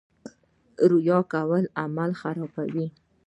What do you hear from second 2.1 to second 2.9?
خرابوي